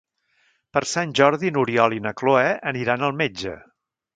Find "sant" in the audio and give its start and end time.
0.91-1.13